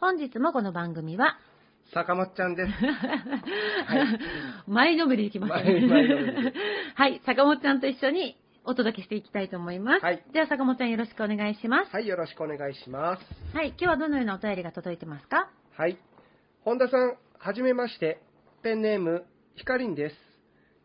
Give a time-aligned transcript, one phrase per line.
[0.00, 1.36] 本日もこの番組は、
[1.92, 2.72] 坂本ちゃんです。
[4.70, 6.52] 前のめりできました前前のめりねで。
[6.94, 10.04] はい、坂本ちゃんと一緒にお届けしていきたいと思います。
[10.04, 11.90] はいでは坂本ちゃんよろしくお願いします。
[11.92, 13.56] はい、よろしくお願いします。
[13.56, 15.50] はい、今日はどのようなお便りが届いてますか？
[15.76, 15.98] はい。
[16.60, 18.20] 本田さん、はじめまして。
[18.62, 19.24] ペンネーム、
[19.56, 20.16] ひかりんです。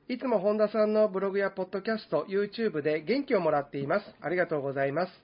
[0.08, 4.16] いつも本田さんのブログやポッドキャスト、YouTube で元気をもらっています。
[4.22, 5.24] ありがとうございます。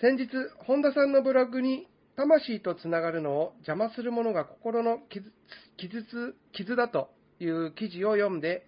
[0.00, 0.28] 先日、
[0.66, 1.88] 本田さんのブログに、
[2.20, 5.32] 魂とつながるのを邪魔するものが心の傷
[5.78, 8.66] 傷傷だという記事を読んで、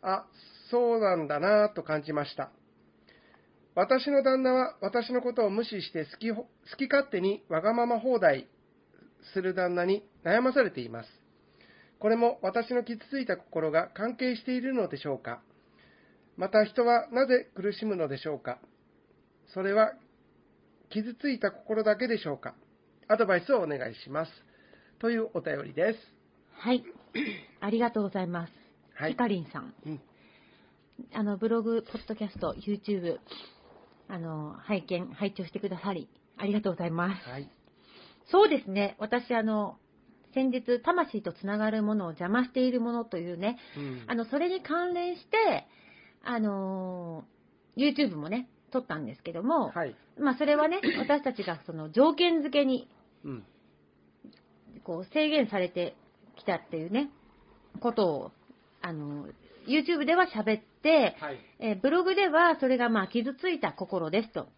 [0.00, 0.24] あ、
[0.70, 2.50] そうなんだなぁと感じました。
[3.74, 6.46] 私の旦那は私のことを無視して好き好
[6.78, 8.48] き勝手にわがまま放題
[9.34, 11.08] する旦那に悩まされています。
[12.00, 15.42] これも私の傷ついた心が関係しているのでしょうか？
[16.38, 18.58] また人はなぜ苦しむのでしょうか？
[19.52, 19.92] それは
[20.90, 22.54] 傷ついた心だけでしょうか？
[23.10, 24.30] アドバイスをお願いします。
[24.98, 25.98] というお便りです。
[26.52, 26.84] はい。
[27.58, 28.52] ありがとうございます。
[28.94, 29.74] はいひかりんさん。
[29.86, 30.00] うん
[31.14, 33.18] あの、ブログ、ポッドキャスト、YouTube、
[34.08, 37.28] あの、拝見、拝聴してくださり、ありがとうございます。
[37.28, 37.48] はい。
[38.30, 38.96] そうですね。
[38.98, 39.78] 私、あの、
[40.34, 45.66] 先日、魂とつながるものを邪魔しているものというね、うんあの、それに関連して、
[46.24, 47.24] あの、
[47.76, 49.94] YouTube もね、撮ったんですけども、はい。
[50.18, 52.97] まあ、それはね、私たちがその条件付けにうん。
[54.84, 55.94] こう制限されて
[56.36, 57.10] きたっていうね、
[57.80, 58.32] ことを、
[58.80, 59.26] あの、
[59.66, 61.38] YouTube では喋って、はい。
[61.58, 64.48] えーブログではそれがまあ傷ついた心ですと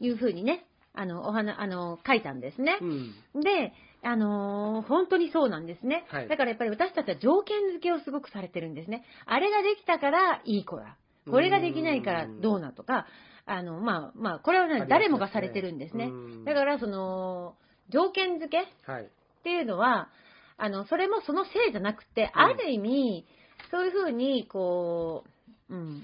[0.00, 2.84] いうふうにね、あの、お話、あの、書いたんですねう。
[2.84, 3.14] ん。
[3.42, 6.04] で、あのー本当にそうなんですね。
[6.08, 9.04] はいだからやっぱり私たちは条件付けをすごくされてるんですね。
[9.26, 10.96] あれができたからいい子だ。
[11.30, 13.06] これができないからどうなとか、
[13.46, 16.44] あの、まあ、まあ、これはね、誰もがされてるんですねうん。
[16.44, 17.56] だから、その、
[17.88, 19.04] 条件付けはい。
[19.04, 19.06] っ
[19.42, 20.08] ていうのは、
[20.56, 23.26] あの、それもそのせいじゃなくて、うんある意味、
[23.70, 25.24] そういうふうに、こ
[25.70, 26.02] う、うん、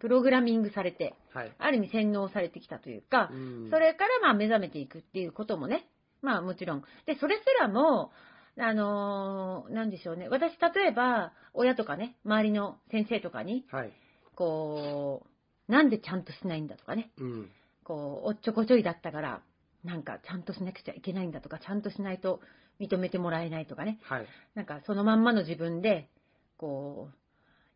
[0.00, 1.52] プログラミングされて、はい。
[1.58, 5.86] ある意味洗脳されてきたというか、うんそれからまあ目覚めていくっていうこともね、
[6.22, 6.82] まあもちろん。
[7.06, 8.10] で、それすらも、
[8.58, 10.28] あのーなんでしょうね。
[10.28, 13.92] 私、例えば、親とかね、周りの先生とかに、はい。
[14.34, 15.22] こ
[15.68, 17.50] う、なんでちゃんとしないんだとかね、うん。
[17.84, 19.40] こう、おっちょこちょいだったから、
[19.84, 22.40] なんかちゃんとしなくちゃいけないんだとか、ちゃんとしないと
[22.80, 24.26] 認めてもらえないとかね、はい。
[24.54, 26.08] なんかそのまんまの自分で、
[26.56, 27.14] こう、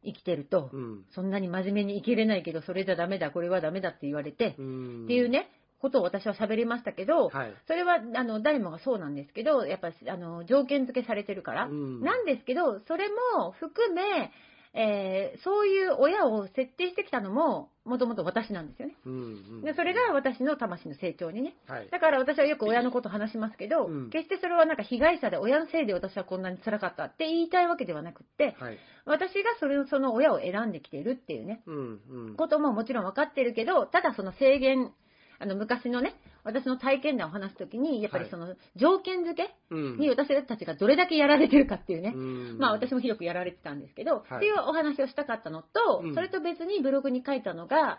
[0.05, 1.05] 生きてると、うん。
[1.15, 5.28] そんなに真面目に生きれないけど、それじゃダメだ、これはダメだって言われて、うんっていう。
[5.28, 7.55] ね、ことを私は喋りましたけど、はい。
[7.66, 14.33] それはあの誰もがそうなんですけど、やっぱあの条件付けされてるから、うんなんですけど、それも含め、
[14.75, 18.97] えーそういう親を設定してきたのも、もともと私なんですよね。
[19.06, 19.16] うんう
[19.59, 19.62] ん。
[19.62, 21.54] でそれが私の魂の成長にね。
[21.66, 21.88] はい。
[21.91, 28.78] だから私はよく親のこと話しますけど、うん決してそれはなんか被害者で親のせいで私はこんなに辛かったって言いたいわけではなくって、はい。
[29.04, 32.34] 私がそれをその親を選んできているっていうね、うんうん。
[32.36, 34.92] ことももちろん分かってるけど、ただその制限、
[35.39, 36.15] あの昔のね、
[36.47, 47.98] 私の体験談を話すときに、やっぱりその条件付けうんに私たちがどれだけやられてるかっていうね、うんまあ私も広くやられてたんですけど、はいっていうお話をしたかったのと、うんそれと別にブログに書いたのが、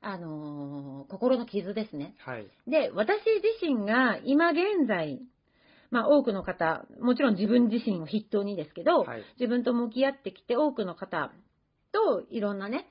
[0.00, 2.14] あのー心の傷ですね。
[2.24, 2.46] はい。
[2.66, 3.18] で、私
[3.60, 5.20] 自身が今現在、
[5.90, 9.22] まあ多くの方、もちろん自分自身を筆頭にですけど、はい。
[9.38, 11.30] 自分と向き合ってきて多くの方
[11.92, 12.86] といろんなね、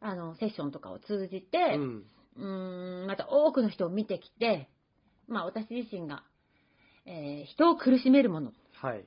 [0.00, 2.04] あの、セッションとかを通じて、うん。
[2.38, 4.70] うーん、また多くの人を見てきて、
[5.26, 6.22] まあ私自身が、
[7.06, 9.04] えー人を苦しめるもの、はい。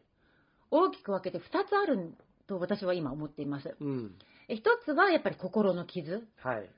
[0.69, 2.15] 大きく分けて2つある
[2.47, 3.75] と私は今思っています。
[3.79, 4.11] うん。
[4.47, 6.27] え一つはやっぱり心の傷。
[6.37, 6.69] はい。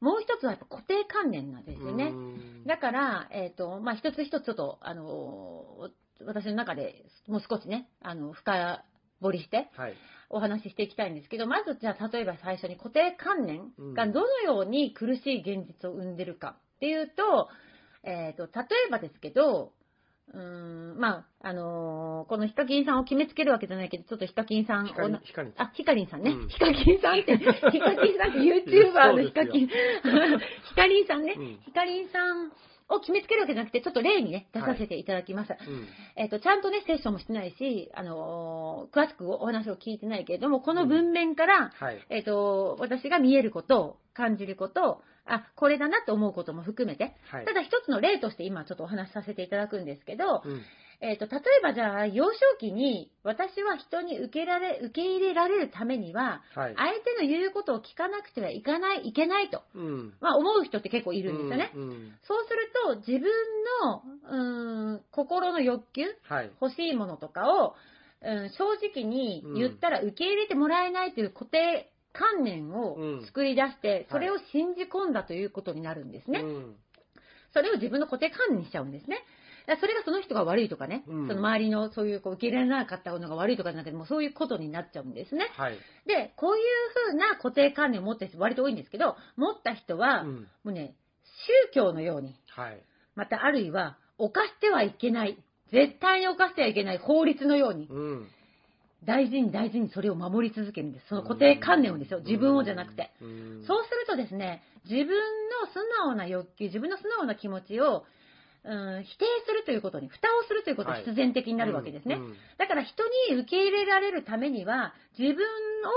[0.00, 2.12] もう一つはやっぱ固定観念なんですよね。
[2.12, 5.90] うんだから、えっ、と、まあ、一つ一つちょっと、あのー
[6.24, 8.84] 私の中でもう少しね、あの、深
[9.24, 9.94] 掘りしてはい。
[10.30, 17.48] お話ししていきたいんですけど、まずじゃあ例えば最初に固定観念がどのように苦しい現実を生んでるかっていうと、
[18.02, 19.72] えっ、と、例えばですけど、
[20.32, 25.52] うーん、まあ、あのーこのヒカキンさんを決めつけるわけじゃないけど、ちょっとヒカキンさんを光、光。
[25.58, 26.30] あ、ヒカリンさんね。
[26.30, 29.68] うんヒカキンさんって、 ヒカキンさんって YouTuber のヒカキン。
[29.68, 31.34] ヒカリンさんね。
[31.36, 32.52] うんヒカリンさん
[32.88, 35.52] を決めつけるわけじゃなくて、ちょっと例にね、出させていただきます。
[35.52, 35.88] うん。
[36.16, 42.06] えっ、と、ちゃんとね、セッションもしてないし、あのー詳しくお話を聞いてないけれども、この文面から、はい。
[42.10, 47.54] えっ、と、私が見えること、感じること、あ、これだなと思うことも含めて、はいた。
[47.54, 50.62] だ一つの例として今ちょっとお話しさせていただくんですけど、うん。
[51.00, 56.74] えっ、と、例えばじゃあ、幼少期に私は人に受けられ、受け入れられるためには、はい。
[56.76, 60.14] 相手の言うことを聞かなくてはいかない、いけないと、うん。
[60.20, 61.72] まあ、思う人って結構いるんですよね。
[61.74, 61.82] うん。
[61.82, 63.30] うんそうすると、自分
[63.82, 66.50] の、うーん、心の欲求、はい。
[66.60, 67.74] 欲しいものとかを、
[68.22, 76.40] うん、正直に言ったら受け入れてもらえないという固定観念をうん作り出して、いそれを信じ込んだということになるんですね。
[76.40, 76.76] うん。
[77.52, 79.18] それを自分の固定観念にしちゃうんですね。
[79.66, 85.46] だからそれがその人が悪いとかね、うんその周りのそういうこう受け入れられなかったのが悪いとかじゃなくて、もうそういうことになっちゃうんですね。
[85.56, 85.78] はい。
[86.06, 86.64] で、こういう
[87.10, 90.48] ふうな固定観念を持ってる人割と多いんですけど、持った人は、もうん。
[90.66, 90.94] うね、
[91.72, 92.82] 宗教のように、はい。
[93.14, 95.38] またあるいは、犯してはいけない、
[95.72, 98.28] 絶対に犯してはいけない法律のように、うん。
[99.04, 101.08] 大事に大事にそれを守り続けるんです。
[101.08, 102.20] その固定観念をですよ。
[102.20, 103.10] 自分をじゃなくて。
[103.20, 103.64] うん。
[103.66, 105.14] そうするとですね、自分の
[105.72, 108.04] 素直な欲求、自分の素直な気持ちを、
[108.64, 112.16] うん、否定するということに、蓋をするということが必然的になるわけですね。
[112.16, 115.44] うんうんだから人に受け入れられるためには、自分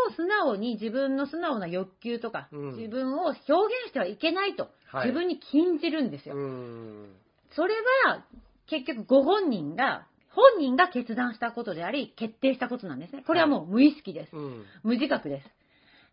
[0.10, 3.44] を素直に、自分の素直な欲求とか、うん自分を表現
[3.88, 6.36] してはいけないと、はい自分に禁じるんですよ。
[6.36, 7.16] うん。
[7.52, 7.76] それ
[8.06, 8.24] は、
[8.68, 13.24] 結局ご本人が、本人が決断したことであり、決定したことなんですね。
[13.26, 14.36] これはもう無意識です。
[14.36, 14.66] うん。
[14.84, 15.48] 無自覚です。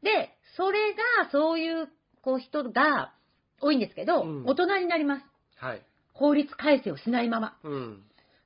[0.03, 1.89] で、それが、そういう
[2.23, 3.13] こう人が
[3.61, 5.25] 多いんですけど、うん大人になります。
[5.57, 5.83] はい。
[6.15, 7.59] 法律改正をしないまま。
[7.63, 8.03] うん。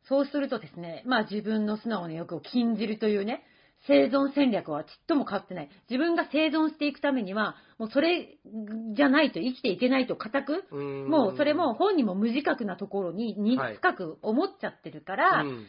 [0.08, 3.44] そうするとですね、まあ自分の素直な欲を禁じるというね、
[3.86, 5.68] 生存戦略はちっとも変わってない。
[5.88, 8.38] 自分が生存していくためには、もうそれ
[8.96, 15.66] じゃないと生きていけないと固く、うんもうそれも、本人も無自覚なところににはい深く思っちゃってるから、うん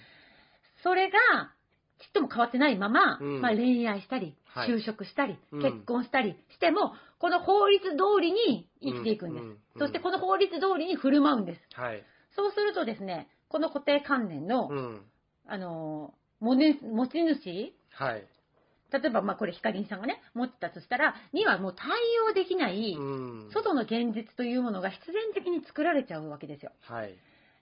[0.82, 1.18] それが
[2.00, 9.44] ちっとも変わってないまま、うんまあ、恋愛したり、はい就職したり、うん結婚したりしても、この法律通りに生きていくんです。
[9.44, 11.62] うんうんそしてこの法律通りに振る舞うんです。
[11.80, 12.04] はい。
[12.36, 15.02] そうするとですね、この固定観念の、うん。
[15.48, 18.28] あのー、持ち主はい。
[18.92, 21.88] 例えば、まあ、これ、ヒカリンさんがね、持ってたとしたら、にはもう対
[22.30, 23.50] 応できない、うん。
[23.52, 26.72] 外の現実というものが必然的に作られちゃうわけですよ。
[26.82, 27.16] はい。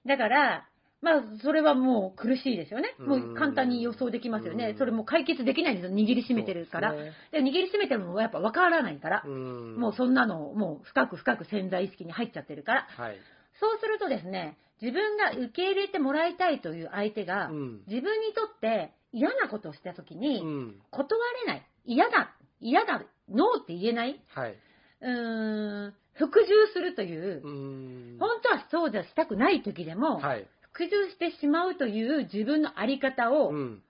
[0.06, 0.68] だから、
[1.02, 2.96] まあ、それはもう苦しいですよね。
[3.00, 4.74] うんもう簡単に予想できますよねう。
[4.74, 5.96] んそれもう解決できないんですよ。
[5.96, 6.92] 握りしめてるから。
[6.92, 6.98] で
[7.32, 9.24] すねで握りしめてるのもやっぱ分からないから。
[9.26, 9.78] うん。
[9.80, 12.88] もうそんなの、もう深く深く潜在意識に入っちゃってるから。
[12.98, 13.18] はい。
[13.60, 17.84] そうするとですね、自分が受け入れてもらいたいという相手が、うん。
[17.88, 20.82] 自分にとって嫌なことをしたときに、うん。
[20.92, 21.66] 断れない。
[21.86, 22.34] 嫌だ。
[22.60, 23.04] 嫌だ。
[23.30, 24.20] ノーって言えない。
[24.34, 24.56] はい。
[25.02, 28.18] うーん、服従するというう、ん。
[28.20, 30.48] 本当はそうじゃしたくない時でも、はい。
[30.78, 33.82] 服従してしまうという自分のあり方を、うん。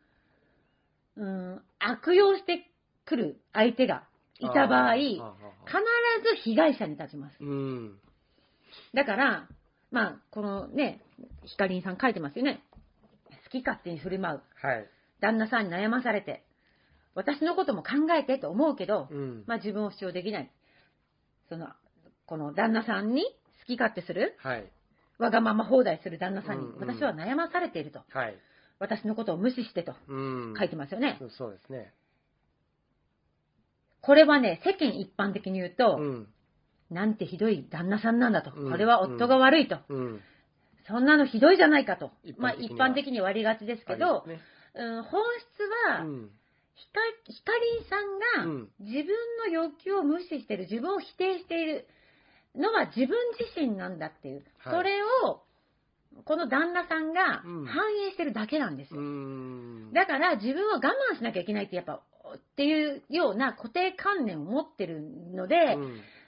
[1.18, 2.70] うん、悪用して
[3.06, 4.04] くる相手が
[4.40, 7.38] いた場合、必ず被害者に立ちます。
[7.42, 8.00] ーうん。
[8.94, 9.48] だから、
[9.92, 11.02] まあ、このね、
[11.46, 12.62] ヒカリンさん書いてますよね。
[13.44, 14.42] 好き勝手に振る舞う。
[14.66, 14.88] はい。
[15.20, 16.46] 旦那さんに悩まされて、
[17.16, 19.44] 私のことも考えてと思うけど、うん。
[19.48, 20.52] まあ自分を主張できない。
[21.50, 21.68] その、
[22.28, 23.24] この旦那さんに
[23.62, 24.72] 好き勝手する、はい。
[25.20, 28.02] わがまま放題する旦那さんに、私は悩まされていると。
[28.10, 28.38] はい。
[28.80, 30.16] 私のことを無視してとう
[30.52, 30.54] ん。
[30.58, 31.20] 書いてますよね。
[31.38, 31.94] そうですね。
[34.02, 36.28] これはね、世間一般的に言うと、うん。
[36.90, 38.54] なんてひどい旦那さんなんだと。
[38.56, 39.80] うんこれは夫が悪いと。
[39.90, 40.22] うん。
[40.88, 42.12] そんなのひどいじゃないかと。
[42.38, 44.40] まあ一般的に割りがちですけど、ね
[44.76, 46.30] うん、本質は、うん。
[46.76, 47.02] ヒカ
[47.34, 49.08] ヒカリンさんがうん自分
[49.40, 51.88] の欲求を無視している、自分を否定している
[52.56, 55.42] のは自分自身なんだっていう、はいそれを
[56.26, 59.02] この旦那さんがうん反明してるだけなんですうよ。
[59.02, 59.94] ん。
[59.94, 60.80] だから自分は我
[61.14, 62.02] 慢しなきゃいけないってやっぱ、
[62.36, 65.02] っていうような固定観念を持ってる
[65.34, 65.56] ので、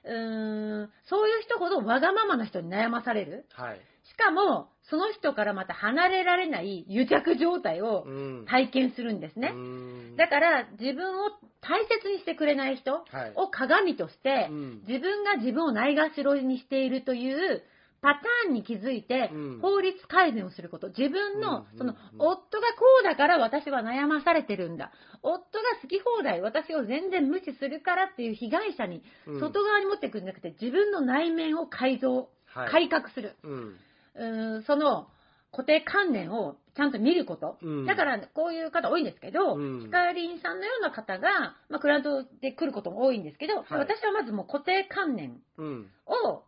[0.06, 3.46] うんん、そういう人ほどわがままな人に悩まされる。
[3.54, 3.82] はい。
[4.04, 8.10] しかも、その人からまた離れられない癒着状態をう
[8.42, 8.46] ん。
[8.46, 9.52] 体験するんですね。
[9.54, 11.30] うんだから、自分を
[11.62, 13.34] 大切にしてくれない人はい。
[13.36, 17.64] を鏡としてう、ん自分が自分をないがしろにしているという
[18.02, 20.88] パターンに気づいてうん、法律改善をすること。
[20.88, 24.92] 自分うんの、そのうん、夫がこうだから私は悩まされてるんだ。
[25.22, 25.42] 夫が
[25.82, 32.72] 好き放題、私を全然無視するからっていう被害者に、うん外側に持っていくんじゃなくて、自分の内面を改造、はい。
[32.72, 33.36] 改革する。
[33.44, 33.76] うん。
[34.16, 35.10] うーんその
[35.52, 37.58] 固定観念をちゃんと見ること。
[37.62, 45.92] うんだから、こういう方多いんですけど、うんヒカリンさんのような方が、まあ、クライアントで来ることも多いんですけど、はい私はまずもう固定観念うん。
[46.06, 46.44] を、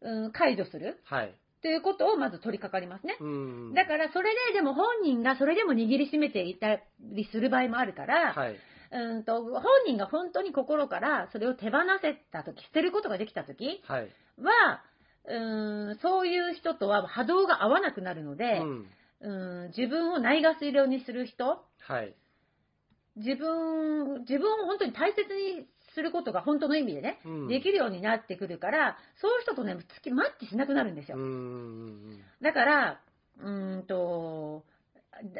[0.00, 1.34] うん解除するはい。
[1.62, 3.16] ということをまず取り掛かりますね。
[3.20, 3.74] うん。
[3.74, 8.56] だから、それででも本人がそれでも握りしめていたりする場合もあるから、はい。
[8.92, 14.08] うんと本人が本当に心からそれを手放せたとき、捨てることができたときはい。
[15.26, 18.86] は、うん、そういう人とは波動が合わなくなるので、うん。
[19.20, 22.14] うん、自分をないがしろにする人、はい。
[23.16, 31.16] 自分、自分を本当に大切にすることが本当の意味でね、うんできるようになってくるから、そういう人とね、月マッチしなくなるんですよ。
[31.16, 32.20] うん。
[32.42, 33.00] だから、
[33.40, 34.64] うーんと、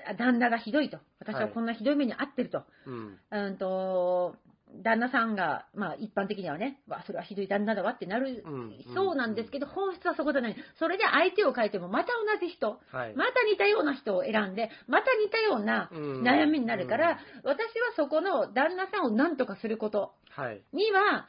[0.09, 0.99] だ旦那がひどいと。
[1.19, 2.63] 私はこんなひどい目に遭ってると。
[2.87, 3.19] うん。
[3.31, 4.37] うんと、
[4.83, 8.65] 旦那さんが、まあ一般的にはね、わ、それはひどい旦那だわってなる、うん
[8.95, 10.57] そうなんですけど、本質はそこじゃない。
[10.79, 12.09] それで相手を変えても、また
[12.41, 13.15] 同じ人、はい。
[13.15, 20.63] また似たような人を選んで、また似たようなうん悩みになるから、私はそこの旦那さんを何とかすることはい。
[20.73, 21.29] には、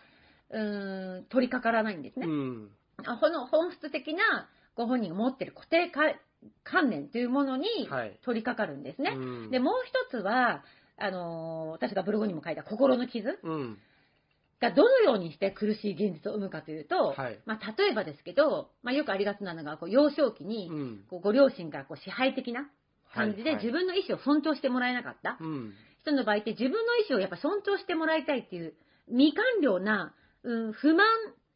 [0.50, 2.28] うーん、取り掛からないんですね。
[2.28, 2.72] うん。
[3.06, 6.02] あこの本質的なご本人が持っている固定か
[6.64, 9.12] 観念というものにはい取り掛かるんですね。
[9.16, 10.64] うんで、もう一つは、
[10.98, 13.78] あのー私がブログにも書いた心の傷うん。
[14.62, 21.04] がどのようにして苦しい現実を生むかというと、はいまあ、例えばですけど、まあ、よくありがちなのが、こう幼少期に、うん。
[21.10, 22.70] こうご両親からこう支配的な
[23.14, 25.74] 感じではい自分の意思を尊重してもらえなかったうん。
[26.02, 28.74] 人の場合って自分の意思をやっぱ尊重してもらいたいっていう
[29.08, 31.08] 未完了な、うん、不満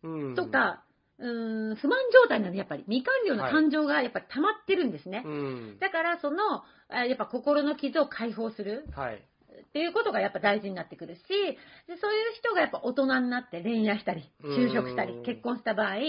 [0.03, 0.36] うん。
[0.36, 0.84] とか、
[1.19, 5.24] うん、不満状態なんでやっぱり未完了な感情がやっぱり溜まってるんですね。
[5.25, 5.77] うん。
[5.79, 9.22] だからその、あやっぱ心の傷を解放するはい。
[9.70, 16.02] っていうことがやっぱ大事になってくるし、でそういう人がやっぱ大人になって恋愛したり、就職したりう、ん結婚した場合、はい。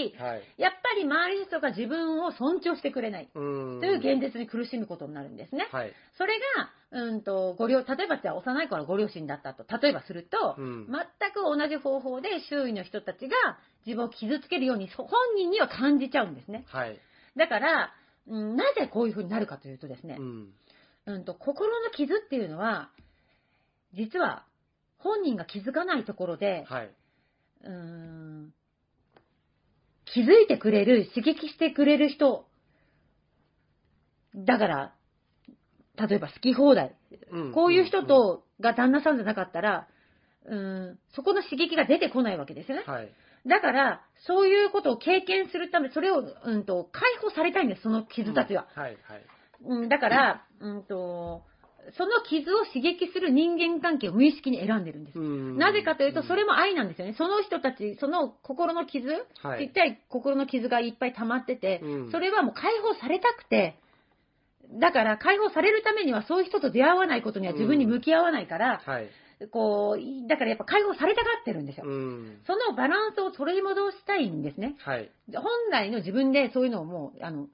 [0.57, 3.29] やっぱり周りの人が自分を尊重してくれない。
[3.35, 3.39] う
[3.77, 3.79] ん。
[3.79, 5.67] という現実に苦しむことになるんですね。
[5.71, 5.93] はい。
[6.17, 6.33] それ
[6.91, 13.35] が、うんと、ご両、例えばじゃあ幼い頃はご両親だったと、例えばすると、うん全く同じ方法で周囲の人たちが
[13.85, 16.65] 自分を傷つけるようにそ本人には感じちゃうんですね。
[16.67, 16.99] はい。
[17.37, 17.93] だから、
[18.27, 20.53] うん、なぜこういう風になるかというとですねう、ん。
[21.05, 22.89] うんと、心の傷っていうのは、
[23.93, 24.45] 実は
[24.97, 26.91] 本人が気づかないところで、はい。
[27.63, 28.53] うーん
[30.05, 32.45] 気づいてくれる、刺激してくれる人、
[34.35, 34.93] だから、
[35.97, 36.95] 例えば好き放題、
[37.31, 39.87] うんこういう人、とが旦那さんじゃなかったら、
[40.45, 42.83] うーん、そこの刺激が出てこないわけですよね。
[42.85, 43.09] はい。
[43.47, 48.67] だから、そういうことを経験するため、それを、うんと、解放されたいんです、その傷たちは。
[48.75, 48.97] はい。
[49.03, 49.25] はい。
[49.63, 51.43] うん、だから、うんと、
[51.97, 55.19] その傷を刺激する人間関係を無意識に選んでるんです。
[55.19, 57.15] うんなぜかというと、それも愛なんですよね。
[57.17, 63.77] その人たち、その心の傷、はいちっちゃい心の傷がいっぱい溜まってて、うんそれはもう解放されたくて、
[64.79, 69.09] だから解放されるためにはそういう人と出会わないことには自分に向き合わないから、はい。
[69.51, 71.85] こう、だからやっぱ解放されたがってるんですよ。
[71.87, 72.41] うん。
[72.45, 74.75] そのバランスを取り戻したいんですね。
[74.79, 75.09] はい。
[75.33, 77.47] 本来の自分でそういうのをもう、あの、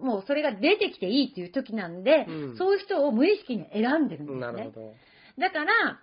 [0.00, 4.40] もうそれが出てきていいっていう時なんで、うんそういう人を無意識に選んでるんですね。
[4.40, 4.94] なるほど。
[5.38, 6.00] だから、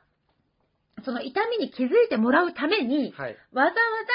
[1.06, 3.38] その痛みに気づいてもらうために、はい。
[3.54, 3.74] わざわ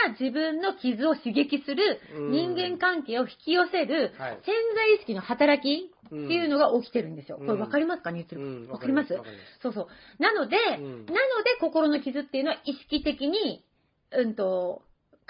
[0.08, 7.38] ざ自分の傷を刺激するうん人間関係を引き寄せるはい潜在意識の働きっていうのが起きてるんですよ。
[7.40, 9.14] うんこれ分かりますかね言ってるうん分かります？
[9.14, 9.86] わかりますそうそう。
[10.18, 11.14] なので、んなので
[11.60, 13.64] 心の傷っていうのは意識的に、
[14.10, 14.82] うんと、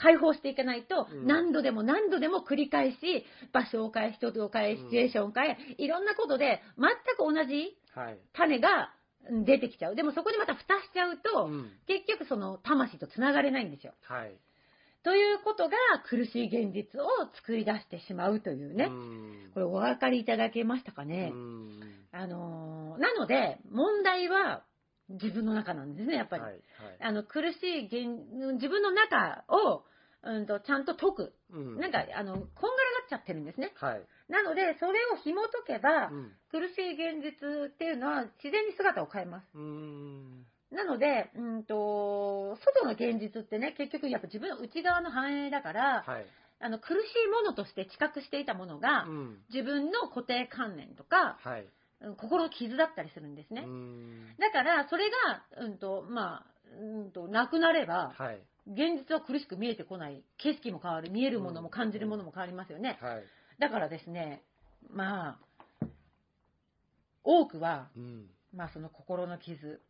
[0.02, 8.18] 解放していかないと、うん何度でも何度でも繰り返し、場所を変え、人を変え、シチュエーションを変え、いろんなことで全く同じはい。
[8.32, 8.90] 種が
[9.30, 9.94] うん出てきちゃう。
[9.94, 13.94] でもそこにまた蓋しちゃうと、うん結局その魂と繋がれないんですよ。
[14.02, 14.35] はい。
[15.04, 15.76] ということが
[16.09, 18.87] 苦しい現実を作り出してしまうというね。
[18.87, 21.30] うんこれお分かりいただけましたかね。
[21.32, 21.80] うん
[22.12, 24.64] あのーなので、問題は
[25.09, 26.42] 自分の中なんですね、やっぱり。
[26.42, 26.52] はい。
[26.52, 26.62] はい。
[27.00, 29.85] あの苦しい現自分の中を、
[30.23, 31.33] うんと、ちゃんと解く。
[31.50, 31.79] うん。
[31.79, 33.73] なんか、あの、こんがらがっちゃってるんですね。
[33.76, 34.07] はい。
[34.29, 36.33] なので、それを紐解けば、うん。
[36.50, 39.47] 苦しい現実っていうのは自然に姿を変えます。
[39.55, 40.47] うーん。
[40.71, 46.26] なので、うんと、外の現実ってね、結局やっぱ自分の内側の反映だから、はい。
[46.61, 49.38] あの、苦しいものとして知覚していたものが、うん。
[49.52, 51.62] 自分の固定観念とか、はい。
[52.00, 53.62] うん心の傷だったりするんですね。
[54.41, 56.47] だから、それが、うんと、まあ、
[56.81, 58.43] うんと、なくなれば、はい。
[58.66, 60.23] 現実は苦しく見えてこない。
[60.38, 61.11] 景色も変わる。
[61.11, 62.99] 見えるものも感じるものも変わりますよね。
[63.00, 63.25] はい。
[63.59, 64.42] だからですね、
[64.90, 65.38] ま
[65.83, 65.87] あ、
[67.25, 68.26] 多くは、うん。
[68.54, 69.81] まあその心の傷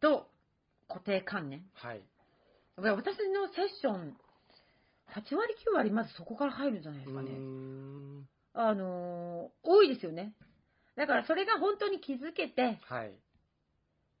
[0.00, 0.28] と
[0.88, 1.64] 固定観念。
[1.74, 2.02] はい。
[2.76, 2.94] 私
[3.28, 4.16] のセッション、
[5.14, 7.30] 8割9割まずそこから入るんじゃないですかね。
[7.30, 8.28] ん。
[8.54, 10.34] あのー多いですよね。
[10.96, 13.14] だからそれが本当に気づけて、はい。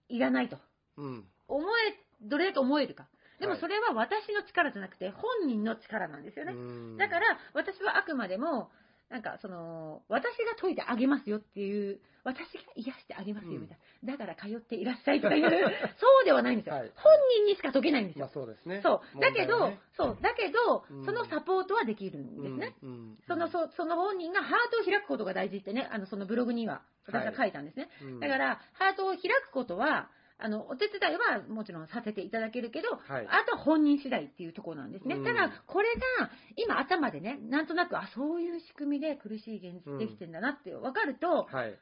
[0.08, 0.58] いらないと。
[0.96, 1.24] うん。
[1.48, 3.08] 思え、どれだけ思えるか。
[3.42, 6.54] でもはいそれは私の力じゃなくて、本人の力なんですよね。
[6.54, 8.70] ねだから、私はあくまでも、
[9.10, 14.12] なんか、その、私が解いてあげますよっていう、私が癒してあげますよみたいな。
[14.12, 15.42] だから通っていらっしゃいとかいう、
[15.98, 16.76] そうではないんですよ。
[16.76, 18.32] はい本人にしか解けないんですまあよ。
[18.32, 18.80] そうですね。
[18.80, 19.20] そう。
[19.20, 20.18] だけど、そう。
[20.22, 22.76] だけど、うんそのサポートはできるんですね。
[22.82, 27.90] うんうんその、そその本人がハートを開くことが大事ってね、あの、そのブログには、私は書いたんですね。
[28.02, 30.08] うんだから、ハートを開くことは、
[30.44, 35.14] あの、お手伝いはもちろんさせていただけるけど、はいあとは本人次第っていうところなんですね。
[35.14, 41.48] うんただ、これが、今頭でね、なんとなく、あ、そういう仕組みで苦しい現実できてんだなって分かると、はい。
[41.50, 41.78] 入りや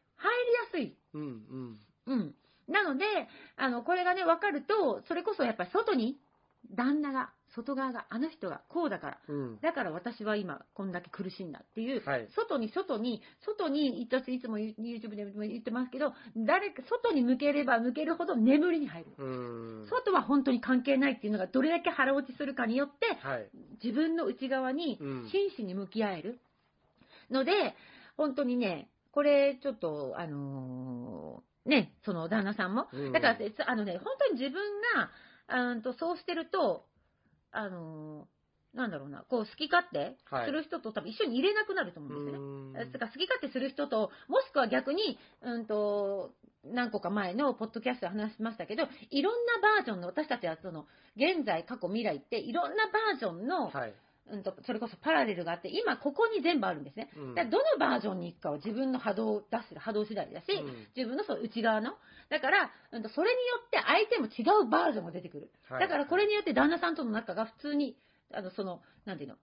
[0.72, 0.96] すい。
[1.14, 1.78] うんうん。
[2.06, 2.34] うん。
[2.68, 3.04] なので、
[3.56, 6.18] あの、これがね、分かると、それこそやっぱり外に、
[6.70, 9.60] 旦那が、外側が、あの人がこうだから、うん。
[9.60, 19.10] だから私は今こんだけ苦しいんだっていう、はい外に外に、外に、私いつも YouTube でも言ってますけど、誰か、外に向ければ向けるほど眠りに入る。
[19.18, 19.86] うん。
[19.88, 23.48] 外は本当に関係ないっていうのがどれだけ腹落ちするかによって、はい。
[23.82, 26.40] 自分の内側にうん真摯に向き合える。
[27.30, 27.74] ので、
[28.16, 32.88] 本当にね、これちょっと、あのーね、その旦那さんも。
[32.92, 35.10] うんだから、あのね、本当に自分が、
[35.48, 36.84] あーとそうしてると、
[37.52, 38.40] あのー
[38.74, 42.38] なんだろうな、こう好き勝手はいする人と多分一緒に入れなくなると思うんですよね。
[42.38, 46.30] うんだから好き勝手する人と、もしくは逆に、うんと、
[46.64, 50.86] 何個か前のポッドキャストで話しましたけど、いろんなバージョンの、私たちはその、
[51.16, 53.94] 現在、過去、未来って、いろんなバージョンの、はい。
[54.30, 57.10] うんと、それこそパラレルがあって、今ここに全部あるんですね。
[57.16, 61.94] うんだからどのバージョンに行くかは自分の波動を出す波動次第だし、うん自分のその内側の。
[62.28, 65.50] だから、うんと、それによって相手も違うバージョンが出てくる。
[65.68, 67.96] はいだからこれによって旦那さんとの仲が普通に、
[68.32, 69.36] あの、その、なんていうの、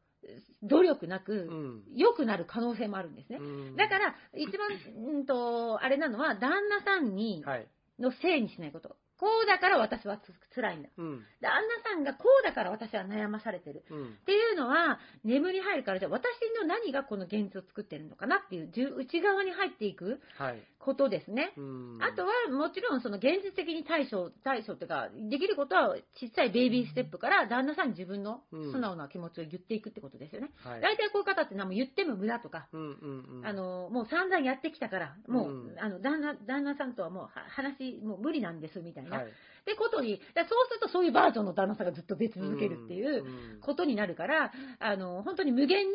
[0.64, 1.84] 努力なうく、ん。
[1.94, 3.38] 良くなる可能性もあるんですね。
[3.40, 7.68] うんだから、一番、うんと、あれなのは、旦那さんに、はい。
[8.00, 8.96] のせいにしないこと。
[9.20, 10.90] こうだから私はつ辛いんだ。
[10.98, 11.26] うん。
[11.42, 11.52] 旦
[11.84, 13.84] 那さんがこうだから私は悩まされてる。
[13.90, 14.06] うん。
[14.06, 16.24] っていうのは、眠り入るから、じゃあ私
[16.60, 20.64] の何がこの現実を作ってるのかなっていう、内側に入っていくはい。
[20.80, 21.54] ことですね。
[21.58, 22.00] うん。
[22.02, 30.52] あとは、もちろん、その現実的に対処、対処っていうか、できることは、小さいベイビーステップから、旦那さんに自分のうん素直な気持ちを言っていくってことですよね。
[30.64, 30.82] はい。
[30.82, 33.48] 大体こういう方ってのはもう言っても無駄とか、うんうんうん。
[33.48, 39.07] あ、の、もう散々やってきたから、もう、うんあの、旦那、旦那さんとはもうは話、もう無理なんです、みたいな。
[39.16, 39.26] はい。
[39.28, 39.30] っ
[39.68, 45.94] てことに、だそうするとそういうバージョンの旦那さんがずっと出続けるっていううんことになるから、あの、本当に無限に、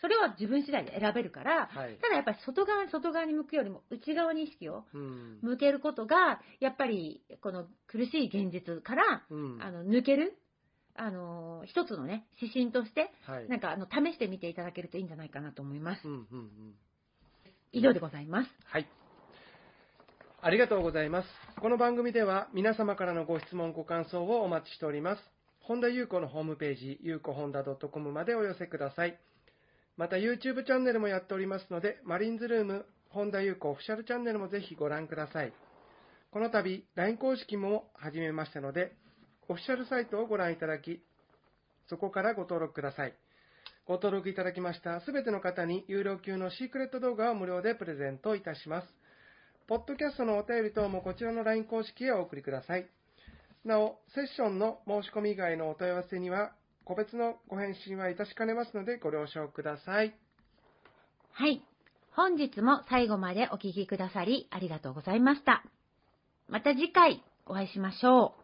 [0.00, 1.96] それは自分次第で選べるから、はい。
[2.02, 5.38] ただやっぱり外側に外側に向くよりも内側に意識をうん。
[5.40, 9.62] 向けることが、やっぱりこの苦しい現実から、うん。
[9.62, 10.36] あの、抜ける、
[10.94, 13.48] あの、一つのね、指針として、はい。
[13.48, 16.10] なんかあの、試してみていただけるといいんじゃないかなと思いますう。
[16.10, 16.74] んうんうん。
[17.72, 18.50] 以上でございます。
[18.66, 18.86] はい。
[20.46, 21.28] ありがとうございます。
[21.58, 25.22] この番組では皆様からのご質問、ご感想をお待ちしております。
[25.60, 29.18] 本田裕子のホームページ、ゆうこ本田 .com までお寄せください。
[29.96, 35.52] また YouTube チャンネルもやっておりますので、マリンズルーム、本田裕子オフィシャルチャンネルもぜひご覧ください。
[36.30, 38.92] この度、LINE 公式も始めましたので、
[39.48, 41.02] オフィシャルサイトをご覧いただき、
[41.88, 43.14] そこからご登録ください。
[43.86, 49.03] ご登録いただきましたすべての方に有料級のシークレット動画を無料でプレゼントいたします。
[49.66, 52.86] ポッドキャストのお便り等もこちらの LINE 公式へお送りください。
[53.64, 56.52] なお、セッションの申し込み以外のお問い合わせには、
[56.84, 60.14] 個別のご返信はいたしかねますのでご了承ください。
[61.32, 61.62] はい。
[62.10, 65.64] 本日も最後までお聞きくださりありがとうございました。
[66.48, 68.43] また次回お会いしましょう。